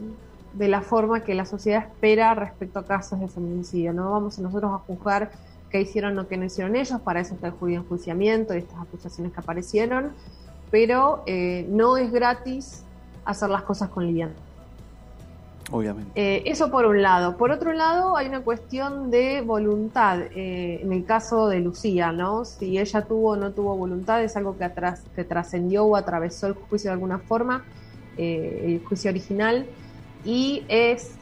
de 0.54 0.68
la 0.68 0.82
forma 0.82 1.24
que 1.24 1.36
la 1.36 1.46
sociedad 1.46 1.84
espera 1.84 2.34
respecto 2.34 2.80
a 2.80 2.86
casos 2.86 3.20
de 3.20 3.28
feminicidio. 3.28 3.94
No 3.94 4.12
vamos 4.12 4.40
nosotros 4.40 4.72
a 4.74 4.78
juzgar 4.80 5.32
qué 5.70 5.82
hicieron 5.82 6.18
o 6.18 6.28
qué 6.28 6.38
no 6.38 6.46
hicieron 6.46 6.76
ellos, 6.76 7.00
para 7.02 7.20
eso 7.20 7.36
está 7.36 7.48
el 7.48 7.74
enjuiciamiento 7.74 8.56
y 8.56 8.60
estas 8.60 8.80
acusaciones 8.80 9.34
que 9.34 9.40
aparecieron, 9.40 10.14
pero 10.72 11.24
eh, 11.28 11.68
no 11.70 11.98
es 11.98 12.12
gratis 12.12 12.84
hacer 13.26 13.50
las 13.50 13.62
cosas 13.62 13.90
con 13.90 14.06
liviandad. 14.06 14.53
Obviamente. 15.74 16.12
Eh, 16.16 16.44
eso 16.46 16.70
por 16.70 16.86
un 16.86 17.02
lado. 17.02 17.36
Por 17.36 17.50
otro 17.50 17.74
lado, 17.74 18.16
hay 18.16 18.28
una 18.28 18.42
cuestión 18.42 19.10
de 19.10 19.42
voluntad. 19.42 20.20
eh, 20.36 20.80
en 20.84 20.94
el 20.94 21.04
caso 21.04 21.48
de 21.50 21.60
Lucía, 21.62 22.12
¿no? 22.12 22.46
Si 22.46 22.78
ella 22.78 23.02
tuvo 23.06 23.32
o 23.32 23.36
no 23.36 23.52
tuvo 23.54 23.76
voluntad, 23.76 24.22
es 24.24 24.38
algo 24.38 24.56
que, 24.56 24.66
atras- 24.66 25.02
que 25.16 25.24
trascendió 25.24 25.84
o 25.86 25.96
atravesó 25.96 26.46
el 26.46 26.54
juicio 26.54 26.90
de 26.90 26.94
alguna 26.94 27.18
forma, 27.18 27.66
eh, 28.18 28.62
el 28.66 28.86
juicio 28.86 29.10
original. 29.10 29.66
Y 30.24 30.64
es 30.68 31.16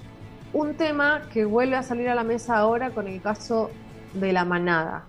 un 0.51 0.73
tema 0.73 1.21
que 1.31 1.45
vuelve 1.45 1.77
a 1.77 1.83
salir 1.83 2.09
a 2.09 2.15
la 2.15 2.25
mesa 2.25 2.57
ahora 2.57 2.89
con 2.89 3.07
el 3.07 3.21
caso 3.21 3.69
de 4.13 4.33
la 4.33 4.43
manada. 4.43 5.05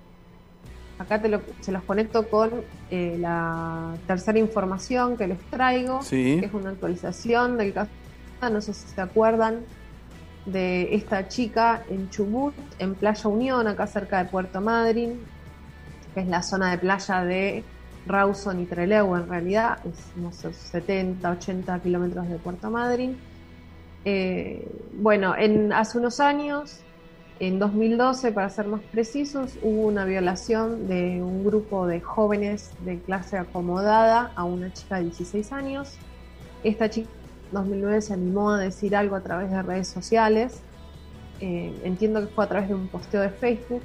Acá 1.01 1.21
te 1.21 1.29
lo- 1.29 1.43
se 1.61 1.73
los 1.73 1.83
conecto 1.83 2.29
con 2.29 2.51
la 2.91 3.95
tercera 4.07 4.39
información 4.39 5.17
que 5.17 5.27
les 5.27 5.41
traigo 5.51 6.01
Sí. 6.03 6.37
que 6.39 6.47
es 6.47 6.55
una 6.55 6.71
actualización 6.71 7.57
del 7.59 7.73
caso. 7.73 7.91
No 8.51 8.61
sé 8.61 8.75
si 8.75 8.89
se 8.89 9.01
acuerdan 9.01 9.61
de 10.47 10.97
esta 10.97 11.29
chica 11.29 11.85
en 11.89 12.11
Chubut, 12.11 12.55
en 12.81 12.97
Playa 12.97 13.29
Unión, 13.29 13.69
acá 13.69 13.87
cerca 13.87 14.19
de 14.25 14.29
Puerto 14.29 14.61
Madryn, 14.61 15.21
que 16.13 16.21
es 16.21 16.27
la 16.27 16.43
zona 16.43 16.73
de 16.73 16.79
playa 16.79 17.25
de 17.25 17.63
Rawson 18.07 18.61
y 18.61 18.67
Trelew, 18.67 19.15
en 19.15 19.29
realidad, 19.29 19.79
es 19.87 20.17
no 20.17 20.33
sé, 20.33 20.53
70, 20.53 21.31
80 21.31 21.79
kilómetros 21.81 22.29
de 22.29 22.37
Puerto 22.39 22.69
Madryn. 22.69 23.17
Eh, 24.05 24.69
bueno, 24.95 25.37
en, 25.37 25.73
hace 25.73 25.99
unos 25.99 26.19
años, 26.19 26.81
en 27.39 27.61
2012, 27.61 28.33
para 28.33 28.49
ser 28.49 28.67
más 28.67 28.81
precisos, 28.91 29.57
hubo 29.63 29.83
una 29.83 30.05
violación 30.05 30.89
de 30.89 31.23
un 31.23 31.45
grupo 31.45 31.87
de 31.87 32.01
jóvenes 32.01 32.73
de 32.85 32.99
clase 32.99 33.39
acomodada 33.39 34.33
a 34.35 34.43
una 34.43 34.73
chica 34.73 34.97
de 34.97 35.05
16 35.05 35.53
años. 35.53 35.97
Esta 36.65 36.91
chica 36.91 37.09
2009 37.53 38.01
se 38.03 38.13
animó 38.15 38.51
a 38.51 38.59
decir 38.59 38.97
algo 38.97 39.17
a 39.17 39.21
través 39.21 39.51
de 39.51 39.63
redes 39.63 39.89
sociales. 39.89 40.61
Eh, 41.41 41.75
entiendo 41.85 42.21
que 42.21 42.33
fue 42.33 42.45
a 42.45 42.49
través 42.49 42.69
de 42.69 42.75
un 42.75 42.89
posteo 42.89 43.21
de 43.21 43.31
Facebook. 43.31 43.83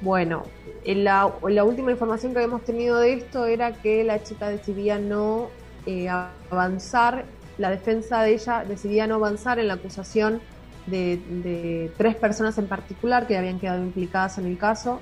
Bueno, 0.00 0.44
en 0.84 1.04
la, 1.04 1.32
en 1.46 1.54
la 1.54 1.64
última 1.64 1.90
información 1.90 2.32
que 2.32 2.38
habíamos 2.38 2.64
tenido 2.64 2.98
de 2.98 3.14
esto 3.14 3.46
era 3.46 3.72
que 3.72 4.02
la 4.04 4.22
chica 4.22 4.48
decidía 4.48 4.98
no 4.98 5.48
eh, 5.86 6.08
avanzar, 6.08 7.24
la 7.58 7.70
defensa 7.70 8.22
de 8.22 8.34
ella 8.34 8.64
decidía 8.66 9.06
no 9.06 9.16
avanzar 9.16 9.58
en 9.58 9.68
la 9.68 9.74
acusación 9.74 10.40
de 10.86 11.92
tres 11.96 12.16
personas 12.16 12.58
en 12.58 12.66
particular 12.66 13.28
que 13.28 13.36
habían 13.36 13.60
quedado 13.60 13.82
implicadas 13.84 14.38
en 14.38 14.46
el 14.46 14.58
caso. 14.58 15.00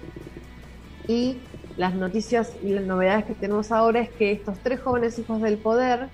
Y 1.08 1.38
las 1.76 1.94
noticias 1.94 2.52
y 2.62 2.70
las 2.70 2.84
novedades 2.84 3.24
que 3.24 3.34
tenemos 3.34 3.72
ahora 3.72 4.00
es 4.00 4.10
que 4.10 4.32
estos 4.32 4.58
tres 4.58 4.80
jóvenes 4.80 5.18
hijos 5.18 5.40
del 5.40 5.56
poder, 5.56 6.08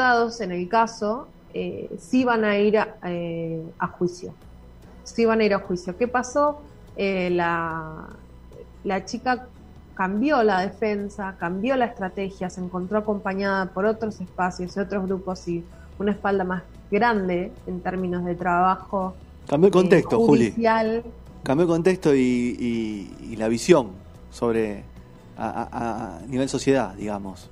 imputados 0.00 0.40
en 0.42 0.52
el 0.52 0.68
caso, 0.68 1.26
eh, 1.54 1.88
sí 1.98 2.22
van 2.24 2.44
a 2.44 2.58
ir 2.58 2.76
a, 2.78 2.98
eh, 3.04 3.62
a 3.78 3.86
juicio. 3.88 4.34
Sí 5.04 5.24
van 5.24 5.40
a 5.40 5.44
ir 5.44 5.54
a 5.54 5.58
juicio. 5.60 5.96
¿Qué 5.96 6.06
pasó? 6.06 6.60
Eh, 6.96 7.30
la, 7.30 8.06
la 8.84 9.04
chica 9.06 9.46
cambió 9.94 10.42
la 10.42 10.60
defensa, 10.60 11.34
cambió 11.40 11.76
la 11.76 11.86
estrategia, 11.86 12.50
se 12.50 12.60
encontró 12.60 12.98
acompañada 12.98 13.72
por 13.72 13.86
otros 13.86 14.20
espacios 14.20 14.76
y 14.76 14.80
otros 14.80 15.06
grupos 15.06 15.48
y 15.48 15.64
una 15.98 16.12
espalda 16.12 16.44
más 16.44 16.62
grande 16.90 17.50
en 17.66 17.80
términos 17.80 18.22
de 18.26 18.34
trabajo 18.34 19.14
Cambió 19.48 19.68
el 19.68 19.72
contexto, 19.72 20.16
eh, 20.16 20.26
Juli. 20.26 20.50
judicial. 20.50 21.04
Cambió 21.42 21.62
el 21.62 21.68
contexto 21.70 22.14
y, 22.14 22.18
y- 22.20 23.16
y 23.32 23.36
la 23.36 23.48
visión 23.48 23.92
sobre 24.30 24.82
a, 25.38 25.48
a- 25.62 26.16
a 26.18 26.20
nivel 26.26 26.48
sociedad, 26.50 26.92
digamos. 26.94 27.48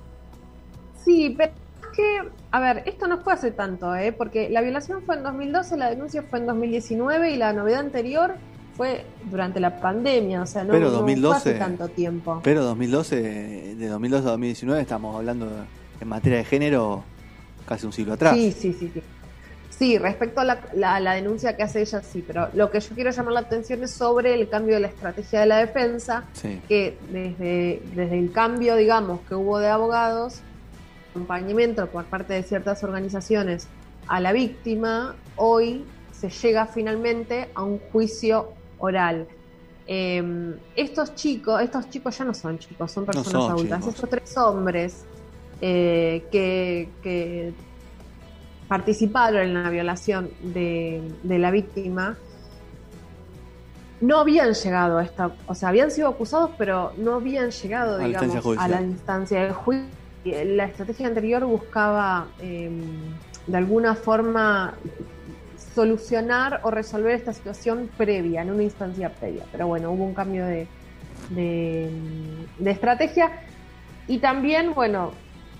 Sí, 1.03 1.33
pero 1.37 1.51
que, 1.95 2.19
a 2.51 2.59
ver, 2.59 2.83
esto 2.85 3.07
no 3.07 3.19
fue 3.19 3.33
hace 3.33 3.51
tanto, 3.51 3.95
¿eh? 3.95 4.11
porque 4.11 4.49
la 4.49 4.61
violación 4.61 5.01
fue 5.05 5.15
en 5.15 5.23
2012, 5.23 5.77
la 5.77 5.89
denuncia 5.89 6.23
fue 6.23 6.39
en 6.39 6.45
2019 6.47 7.31
y 7.31 7.37
la 7.37 7.53
novedad 7.53 7.79
anterior 7.81 8.35
fue 8.75 9.05
durante 9.31 9.59
la 9.59 9.79
pandemia, 9.79 10.41
o 10.41 10.45
sea, 10.45 10.63
no, 10.63 10.71
Pero 10.73 10.87
no 10.87 10.91
2012 10.97 11.39
fue 11.41 11.51
hace 11.51 11.59
tanto 11.59 11.87
tiempo. 11.87 12.41
Pero 12.43 12.63
2012, 12.63 13.75
de 13.75 13.87
2012 13.87 14.27
a 14.27 14.31
2019 14.31 14.81
estamos 14.81 15.15
hablando 15.15 15.47
en 16.01 16.07
materia 16.07 16.39
de 16.39 16.43
género 16.45 17.03
casi 17.67 17.85
un 17.85 17.93
siglo 17.93 18.13
atrás. 18.13 18.35
Sí, 18.35 18.51
sí, 18.51 18.73
sí, 18.73 18.91
sí. 18.93 19.01
Sí, 19.69 19.97
respecto 19.97 20.39
a 20.39 20.45
la, 20.45 20.59
la- 20.73 20.99
la 21.01 21.13
denuncia 21.15 21.55
que 21.57 21.63
hace 21.63 21.81
ella, 21.81 22.01
sí, 22.01 22.23
pero 22.25 22.47
lo 22.53 22.71
que 22.71 22.79
yo 22.79 22.95
quiero 22.95 23.11
llamar 23.11 23.33
la 23.33 23.39
atención 23.41 23.83
es 23.83 23.91
sobre 23.91 24.33
el 24.33 24.47
cambio 24.47 24.75
de 24.75 24.81
la 24.81 24.87
estrategia 24.87 25.41
de 25.41 25.45
la 25.47 25.57
defensa, 25.57 26.23
Sí. 26.33 26.61
que 26.67 26.97
desde, 27.11 27.81
desde 27.93 28.17
el 28.19 28.31
cambio, 28.31 28.75
digamos, 28.77 29.19
que 29.27 29.35
hubo 29.35 29.59
de 29.59 29.67
abogados, 29.67 30.41
acompañamiento 31.15 31.87
por 31.87 32.03
parte 32.05 32.33
de 32.33 32.43
ciertas 32.43 32.83
organizaciones 32.83 33.67
a 34.07 34.19
la 34.19 34.33
víctima, 34.33 35.15
hoy 35.37 35.85
se 36.11 36.29
llega 36.29 36.65
finalmente 36.65 37.49
a 37.55 37.63
un 37.63 37.79
juicio 37.79 38.49
oral. 38.79 39.25
Eh, 39.87 40.55
estos 40.75 41.15
chicos, 41.15 41.61
estos 41.61 41.89
chicos 41.89 42.17
ya 42.17 42.25
no 42.25 42.33
son 42.33 42.59
chicos, 42.59 42.91
son 42.91 43.05
personas 43.05 43.31
son 43.31 43.51
adultas. 43.51 43.79
chicos. 43.79 43.95
Estos 43.95 44.09
tres 44.09 44.37
hombres 44.37 45.05
eh, 45.61 46.25
que, 46.31 46.89
que 47.01 47.53
participaron 48.67 49.43
en 49.43 49.53
la 49.53 49.69
violación 49.69 50.29
de, 50.41 51.01
de 51.23 51.39
la 51.39 51.49
víctima 51.51 52.17
no 54.01 54.19
habían 54.19 54.53
llegado 54.53 54.97
a 54.97 55.03
esta, 55.03 55.31
o 55.47 55.55
sea, 55.55 55.69
habían 55.69 55.89
sido 55.89 56.09
acusados, 56.09 56.51
pero 56.57 56.91
no 56.97 57.15
habían 57.15 57.51
llegado, 57.51 57.95
A 57.95 58.05
digamos, 58.05 58.57
a 58.57 58.67
la 58.67 58.81
instancia 58.81 59.43
del 59.43 59.53
juicio. 59.53 60.04
La 60.25 60.65
estrategia 60.65 61.05
anterior 61.05 61.45
buscaba, 61.45 62.27
eh, 62.39 62.71
de 63.45 63.57
alguna 63.57 63.93
forma, 63.93 64.73
solucionar 65.75 66.61
o 66.63 66.71
resolver 66.71 67.13
esta 67.13 67.31
situación 67.31 67.91
previa, 67.95 68.41
en 68.41 68.49
una 68.49 68.63
instancia 68.63 69.09
previa. 69.13 69.43
Pero 69.51 69.67
bueno, 69.67 69.91
hubo 69.91 70.03
un 70.03 70.15
cambio 70.15 70.45
de, 70.45 70.67
estrategia. 72.65 73.31
Y 74.07 74.17
también, 74.17 74.73
bueno, 74.73 75.11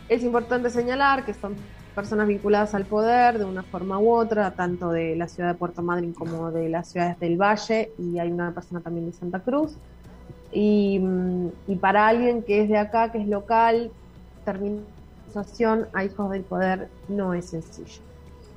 es 0.09 0.23
importante 0.23 0.71
señalar 0.71 1.25
que 1.25 1.35
son 1.35 1.55
personas 1.93 2.27
vinculadas 2.27 2.73
al 2.73 2.85
poder 2.85 3.37
de 3.37 3.45
una 3.45 3.61
forma 3.61 3.99
u 3.99 4.11
otra, 4.11 4.51
tanto 4.51 4.89
de 4.89 5.15
la 5.15 5.27
ciudad 5.27 5.49
de 5.49 5.55
Puerto 5.55 5.83
Madryn 5.83 6.13
como 6.13 6.51
de 6.51 6.69
las 6.69 6.89
ciudades 6.89 7.19
del 7.19 7.37
Valle, 7.37 7.91
y 7.99 8.17
hay 8.17 8.31
una 8.31 8.51
persona 8.51 8.81
también 8.81 9.05
de 9.05 9.11
Santa 9.11 9.41
Cruz. 9.41 9.77
Y, 10.51 10.99
mm, 10.99 11.47
y 11.67 11.75
para 11.75 12.07
alguien 12.07 12.41
que 12.41 12.63
es 12.63 12.69
de 12.69 12.77
acá, 12.77 13.11
que 13.11 13.19
es 13.19 13.27
local, 13.27 13.91
asociación 14.49 15.87
a 15.93 16.03
hijos 16.03 16.31
del 16.31 16.43
poder 16.43 16.89
no 17.09 17.33
es 17.33 17.49
sencillo. 17.49 18.01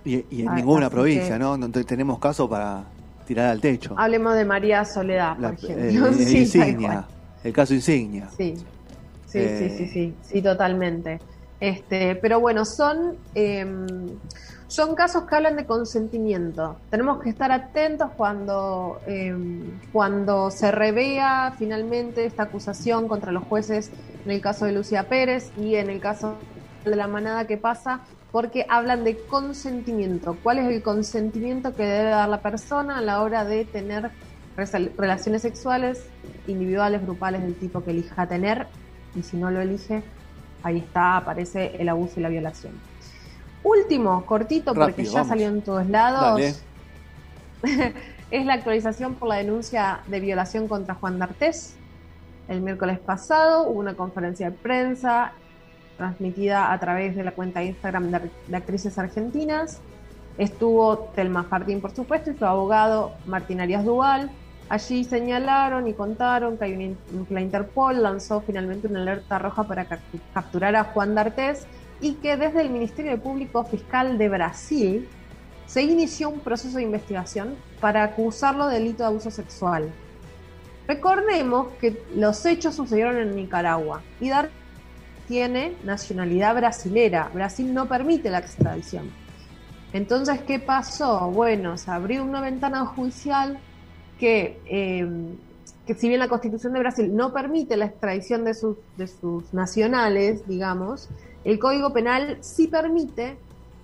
Y, 0.04 0.24
y 0.30 0.42
en 0.42 0.48
Ah, 0.48 0.54
ninguna 0.54 0.88
provincia, 0.90 1.34
que- 1.34 1.38
¿no? 1.38 1.58
Te- 1.70 1.84
tenemos 1.84 2.18
caso 2.18 2.48
para 2.48 2.84
tirar 3.26 3.46
al 3.46 3.60
techo. 3.60 3.94
Hablemos 3.98 4.34
de 4.34 4.44
María 4.44 4.84
Soledad, 4.84 5.34
por 5.34 5.42
La- 5.42 5.50
ejemplo. 5.50 6.06
eh, 6.08 6.12
Sí, 6.14 6.24
tal 6.58 6.68
insignia, 6.68 7.04
el 7.44 7.52
caso 7.52 7.74
insignia. 7.74 8.28
Sí, 8.36 8.54
sí, 9.26 9.38
Eh. 9.38 9.74
sí, 9.76 9.86
sí, 9.86 9.92
sí, 9.92 10.14
sí, 10.22 10.42
totalmente. 10.42 11.18
Este, 11.60 12.14
pero 12.16 12.38
bueno, 12.40 12.64
son, 12.64 13.16
em, 13.34 13.86
son 14.68 14.94
casos 14.94 15.24
que 15.24 15.34
hablan 15.34 15.56
de 15.56 15.64
consentimiento. 15.64 16.76
Tenemos 16.90 17.22
que 17.22 17.30
estar 17.30 17.50
atentos 17.50 18.10
cuando, 18.16 19.00
em, 19.06 19.80
cuando 19.92 20.50
se 20.50 20.70
revea 20.70 21.54
finalmente 21.58 22.26
esta 22.26 22.44
acusación 22.44 23.08
contra 23.08 23.32
los 23.32 23.44
jueces 23.44 23.90
en 24.24 24.30
el 24.30 24.42
caso 24.42 24.66
de 24.66 24.72
Lucía 24.72 25.08
Pérez 25.08 25.50
y 25.56 25.76
en 25.76 25.88
el 25.88 26.00
caso 26.00 26.36
de 26.84 26.94
la 26.96 27.06
manada 27.06 27.46
que 27.46 27.56
pasa, 27.56 28.00
porque 28.30 28.66
hablan 28.68 29.04
de 29.04 29.16
consentimiento. 29.16 30.36
¿Cuál 30.42 30.58
es 30.58 30.66
el 30.66 30.82
consentimiento 30.82 31.74
que 31.74 31.84
debe 31.84 32.10
dar 32.10 32.28
la 32.28 32.42
persona 32.42 32.98
a 32.98 33.00
la 33.00 33.22
hora 33.22 33.46
de 33.46 33.64
tener 33.64 34.10
relaciones 34.54 35.42
sexuales 35.42 36.04
individuales, 36.46 37.02
grupales, 37.02 37.42
del 37.42 37.54
tipo 37.54 37.82
que 37.82 37.92
elija 37.92 38.26
tener? 38.26 38.66
Y 39.14 39.22
si 39.22 39.38
no 39.38 39.50
lo 39.50 39.62
elige, 39.62 40.02
ahí 40.62 40.76
está, 40.76 41.16
aparece 41.16 41.76
el 41.78 41.88
abuso 41.88 42.20
y 42.20 42.22
la 42.22 42.28
violación. 42.28 42.87
Último, 43.68 44.24
cortito, 44.24 44.74
porque 44.74 45.04
ya 45.04 45.12
vamos. 45.12 45.28
salió 45.28 45.48
en 45.48 45.62
todos 45.62 45.86
lados. 45.88 46.40
Es 48.30 48.44
la 48.44 48.54
actualización 48.54 49.14
por 49.14 49.28
la 49.28 49.36
denuncia 49.36 50.00
de 50.06 50.20
violación 50.20 50.68
contra 50.68 50.94
Juan 50.94 51.18
D'Artés. 51.18 51.76
El 52.46 52.60
miércoles 52.60 52.98
pasado 52.98 53.68
hubo 53.68 53.80
una 53.80 53.94
conferencia 53.94 54.50
de 54.50 54.56
prensa 54.56 55.32
transmitida 55.96 56.70
a 56.70 56.78
través 56.78 57.16
de 57.16 57.24
la 57.24 57.32
cuenta 57.32 57.60
de 57.60 57.66
Instagram 57.66 58.10
de, 58.10 58.56
actrices 58.56 58.98
argentinas. 58.98 59.80
Estuvo 60.36 61.10
Telma 61.14 61.44
Fardín, 61.44 61.80
por 61.80 61.92
supuesto, 61.94 62.30
y 62.30 62.36
su 62.36 62.44
abogado 62.44 63.12
Martín 63.24 63.62
Arias 63.62 63.84
Duval. 63.84 64.30
Allí 64.68 65.04
señalaron 65.04 65.88
y 65.88 65.94
contaron 65.94 66.58
que, 66.58 66.96
la 67.30 67.40
Interpol 67.40 68.02
lanzó 68.02 68.42
finalmente 68.42 68.88
una 68.88 69.00
alerta 69.00 69.38
roja 69.38 69.64
para 69.64 69.86
cap- 69.86 70.00
capturar 70.34 70.76
a 70.76 70.84
Juan 70.84 71.14
D'Artés 71.14 71.66
y 72.00 72.14
que 72.14 72.36
desde 72.36 72.62
el 72.62 72.70
Ministerio 72.70 73.20
Público 73.20 73.64
Fiscal 73.64 74.18
de 74.18 74.28
Brasil 74.28 75.08
se 75.66 75.82
inició 75.82 76.30
un 76.30 76.40
proceso 76.40 76.78
de 76.78 76.84
investigación 76.84 77.56
para 77.80 78.02
acusarlo 78.02 78.68
de 78.68 78.78
delito 78.78 79.02
de 79.02 79.08
abuso 79.08 79.30
sexual. 79.30 79.90
Recordemos 80.86 81.68
que 81.80 82.02
los 82.16 82.44
hechos 82.46 82.74
sucedieron 82.74 83.18
en 83.18 83.36
Nicaragua 83.36 84.02
y 84.20 84.30
Dar 84.30 84.48
tiene 85.28 85.76
nacionalidad 85.84 86.54
brasilera. 86.54 87.30
Brasil 87.34 87.74
no 87.74 87.86
permite 87.86 88.30
la 88.30 88.38
extradición. 88.38 89.10
Entonces, 89.92 90.40
¿qué 90.42 90.58
pasó? 90.58 91.30
Bueno, 91.30 91.76
se 91.76 91.90
abrió 91.90 92.24
una 92.24 92.40
ventana 92.40 92.86
judicial 92.86 93.58
que, 94.18 94.58
eh, 94.66 95.06
que 95.88 95.94
si 95.94 96.06
bien 96.06 96.20
la 96.20 96.28
Constitución 96.28 96.74
de 96.74 96.80
Brasil 96.80 97.16
no 97.16 97.32
permite 97.32 97.74
la 97.78 97.86
extradición 97.86 98.44
de 98.44 98.52
sus, 98.52 98.76
de 98.98 99.06
sus 99.06 99.54
nacionales, 99.54 100.46
digamos, 100.46 101.08
el 101.44 101.58
Código 101.58 101.94
Penal 101.94 102.36
sí 102.42 102.66
permite 102.66 103.38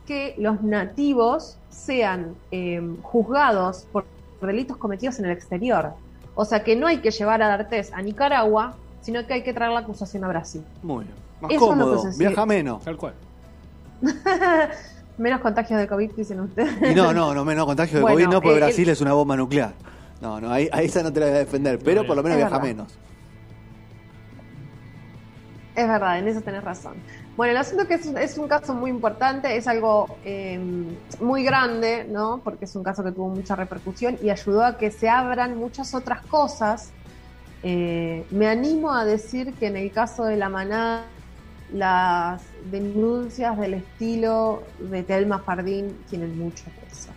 que 0.07 0.35
los 0.37 0.63
nativos 0.63 1.57
sean 1.71 2.35
eh, 2.51 2.83
juzgados 3.01 3.87
por 3.91 4.05
delitos 4.43 4.77
cometidos 4.77 5.19
en 5.19 5.25
el 5.25 5.31
exterior. 5.31 5.93
O 6.35 6.45
sea 6.45 6.63
que 6.63 6.77
no 6.77 6.87
hay 6.89 6.99
que 6.99 7.11
llevar 7.11 7.43
a 7.43 7.49
D'Artés 7.49 7.91
a 7.95 8.03
Nicaragua, 8.03 8.75
sino 9.01 9.27
que 9.27 9.33
hay 9.33 9.43
que 9.43 9.55
traer 9.55 9.73
la 9.73 9.81
acusación 9.81 10.25
a 10.25 10.29
Brasil. 10.29 10.63
Muy 10.83 11.05
bien. 11.07 11.17
Más 11.41 11.53
Eso 11.53 11.69
cómodo, 11.69 12.03
viaja 12.19 12.45
menos. 12.45 12.85
Tal 12.85 12.99
cual. 12.99 13.15
Menos 15.17 15.41
contagios 15.41 15.79
de 15.79 15.87
COVID, 15.87 16.11
dicen 16.17 16.41
ustedes. 16.41 16.91
Y 16.91 16.95
no, 16.95 17.13
no, 17.13 17.33
no, 17.33 17.45
menos 17.45 17.67
contagio 17.67 17.99
de 17.99 18.03
Bueno, 18.03 18.17
COVID, 18.17 18.27
no, 18.27 18.41
porque 18.43 18.57
eh, 18.57 18.61
Brasil 18.61 18.89
el- 18.89 18.93
es 18.93 19.01
una 19.01 19.13
bomba 19.13 19.37
nuclear. 19.37 19.73
No, 20.21 20.41
no, 20.41 20.51
ahí, 20.51 20.69
a 20.73 20.83
esa 20.83 21.03
no 21.03 21.13
te 21.13 21.21
la 21.21 21.27
voy 21.27 21.35
a 21.37 21.39
defender, 21.41 21.83
pero 21.83 22.05
No, 22.05 22.07
por 22.07 22.17
lo 22.17 22.23
menos 22.23 22.37
viaja 22.39 22.59
verdad. 22.59 22.61
menos. 22.61 23.01
Es 25.75 25.89
verdad, 25.89 26.19
en 26.21 26.29
eso 26.29 26.41
tenés 26.43 26.63
razón. 26.63 27.05
Bueno, 27.35 27.51
el 27.53 27.57
asunto 27.57 27.83
es 27.83 27.89
que 27.89 27.95
es, 27.97 28.07
un- 28.07 28.19
es 28.19 28.39
un 28.39 28.47
caso 28.49 28.75
muy 28.77 28.91
importante, 28.91 29.57
es 29.57 29.67
algo 29.67 30.21
eh, 30.23 30.59
muy 31.21 31.43
grande, 31.45 32.05
¿no? 32.09 32.43
Porque 32.45 32.67
es 32.67 32.77
un 32.77 32.85
caso 32.85 33.03
que 33.03 33.11
tuvo 33.13 33.29
mucha 33.31 33.57
repercusión 33.57 34.17
y 34.23 34.31
ayudó 34.31 34.65
a 34.65 34.77
que 34.79 34.93
se 34.93 35.09
abran 35.09 35.57
muchas 35.57 35.93
otras 35.95 36.25
cosas. 36.27 36.95
Eh, 37.63 38.29
me 38.31 38.49
animo 38.49 38.93
a 38.95 39.05
decir 39.07 39.57
que 39.59 39.67
en 39.69 39.77
el 39.79 39.93
caso 39.93 40.25
de 40.25 40.37
la 40.37 40.49
manada, 40.51 41.13
las 41.69 42.55
denuncias 42.65 43.59
del 43.59 43.75
estilo 43.75 44.75
de 44.79 45.05
Telma 45.05 45.43
Fardín 45.45 46.05
tienen 46.07 46.37
mucho 46.39 46.73
peso. 46.73 47.17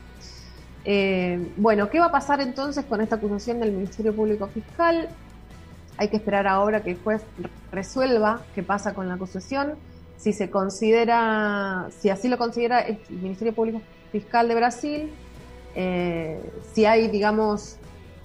Eh, 0.89 1.51
bueno, 1.57 1.89
¿qué 1.89 1.99
va 1.99 2.05
a 2.05 2.11
pasar 2.13 2.39
entonces 2.39 2.85
con 2.85 3.01
esta 3.01 3.17
acusación 3.17 3.59
del 3.59 3.73
Ministerio 3.73 4.15
Público 4.15 4.47
Fiscal? 4.47 5.09
Hay 5.97 6.07
que 6.07 6.15
esperar 6.15 6.47
ahora 6.47 6.81
que 6.81 6.91
el 6.91 6.97
juez 6.97 7.21
resuelva 7.73 8.41
qué 8.55 8.63
pasa 8.63 8.93
con 8.93 9.09
la 9.09 9.15
acusación. 9.15 9.73
Si 10.15 10.31
se 10.31 10.49
considera, 10.49 11.89
si 11.99 12.09
así 12.09 12.29
lo 12.29 12.37
considera 12.37 12.79
el 12.79 12.99
Ministerio 13.09 13.53
Público 13.53 13.81
Fiscal 14.13 14.47
de 14.47 14.55
Brasil, 14.55 15.11
eh, 15.75 16.39
si 16.71 16.85
hay, 16.85 17.09
digamos, 17.09 17.75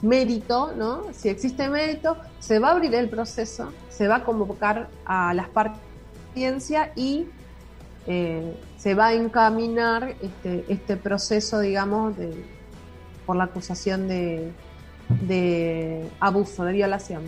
mérito, 0.01 0.73
¿no? 0.77 1.13
Si 1.13 1.29
existe 1.29 1.69
mérito, 1.69 2.17
se 2.39 2.61
va 2.61 2.69
a 2.69 2.73
abrir 2.75 2.95
el 2.95 3.09
proceso, 3.09 3.73
se 3.89 4.07
va 4.07 4.17
a 4.17 4.25
convocar 4.25 4.89
a 5.05 5.35
las 5.35 5.49
partes 5.49 5.81
y 6.95 7.27
eh, 8.07 8.55
se 8.77 8.95
va 8.95 9.09
a 9.09 9.13
encaminar 9.15 10.15
este, 10.23 10.65
este 10.69 10.97
proceso, 10.97 11.61
digamos, 11.61 12.17
de, 12.17 12.33
por 13.27 13.37
la 13.37 13.45
acusación 13.45 14.09
de, 14.09 14.51
de 15.27 16.09
abuso, 16.21 16.65
de 16.65 16.73
violación. 16.73 17.23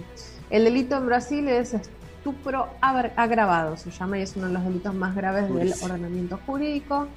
El 0.50 0.64
delito 0.64 0.96
en 0.96 1.06
Brasil 1.06 1.48
es 1.48 1.74
estupro 1.74 2.68
agra- 2.80 3.12
agravado, 3.16 3.76
se 3.76 3.90
llama, 3.90 4.18
y 4.18 4.22
es 4.22 4.36
uno 4.36 4.46
de 4.48 4.52
los 4.54 4.64
delitos 4.64 4.94
más 4.94 5.14
graves 5.14 5.48
del 5.54 5.72
ordenamiento 5.82 6.38
jurídico. 6.46 7.08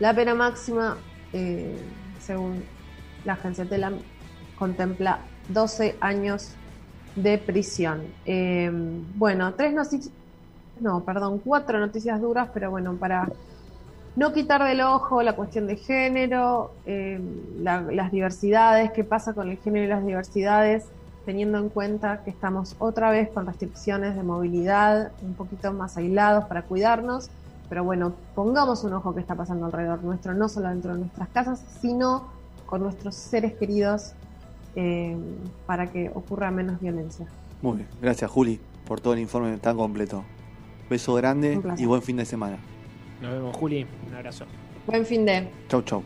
La 0.00 0.14
pena 0.14 0.34
máxima, 0.34 0.96
eh, 1.32 1.74
según 2.20 2.62
la 3.24 3.34
agencia 3.34 3.64
TELAM, 3.64 3.94
contempla 4.58 5.20
12 5.48 5.96
años 6.00 6.50
de 7.14 7.38
prisión. 7.38 8.02
Eh, 8.24 8.70
bueno, 9.14 9.54
tres 9.54 9.72
noticias, 9.74 10.10
no, 10.80 11.04
perdón, 11.04 11.40
cuatro 11.44 11.78
noticias 11.78 12.20
duras, 12.20 12.50
pero 12.52 12.70
bueno, 12.70 12.96
para 12.96 13.28
no 14.14 14.32
quitar 14.32 14.62
del 14.64 14.80
ojo 14.80 15.22
la 15.22 15.36
cuestión 15.36 15.66
de 15.66 15.76
género, 15.76 16.70
eh, 16.86 17.20
la- 17.58 17.82
las 17.82 18.10
diversidades, 18.10 18.90
qué 18.92 19.04
pasa 19.04 19.34
con 19.34 19.48
el 19.50 19.58
género 19.58 19.84
y 19.84 19.88
las 19.88 20.04
diversidades, 20.06 20.84
teniendo 21.24 21.58
en 21.58 21.68
cuenta 21.68 22.22
que 22.24 22.30
estamos 22.30 22.76
otra 22.78 23.10
vez 23.10 23.28
con 23.34 23.46
restricciones 23.46 24.14
de 24.16 24.22
movilidad, 24.22 25.12
un 25.22 25.34
poquito 25.34 25.72
más 25.72 25.96
aislados 25.96 26.44
para 26.44 26.62
cuidarnos, 26.62 27.28
pero 27.68 27.82
bueno, 27.84 28.14
pongamos 28.34 28.84
un 28.84 28.92
ojo 28.94 29.12
que 29.14 29.20
está 29.20 29.34
pasando 29.34 29.66
alrededor 29.66 30.02
nuestro, 30.04 30.34
no 30.34 30.48
solo 30.48 30.68
dentro 30.68 30.92
de 30.94 31.00
nuestras 31.00 31.28
casas, 31.30 31.64
sino 31.80 32.28
con 32.64 32.82
nuestros 32.82 33.16
seres 33.16 33.54
queridos, 33.58 34.14
eh, 34.76 35.16
para 35.66 35.90
que 35.90 36.10
ocurra 36.14 36.50
menos 36.50 36.80
violencia. 36.80 37.26
Muy 37.60 37.78
bien, 37.78 37.88
gracias 38.00 38.30
Juli 38.30 38.60
por 38.86 39.00
todo 39.00 39.14
el 39.14 39.18
informe 39.20 39.56
tan 39.58 39.76
completo. 39.76 40.22
Beso 40.88 41.14
grande 41.14 41.60
y 41.78 41.84
buen 41.86 42.02
fin 42.02 42.16
de 42.16 42.24
semana. 42.24 42.58
Nos 43.20 43.32
vemos, 43.32 43.56
Juli. 43.56 43.86
Un 44.08 44.14
abrazo. 44.14 44.44
Buen 44.86 45.04
fin 45.04 45.24
de... 45.26 45.48
Chau, 45.68 45.82
chau. 45.82 46.02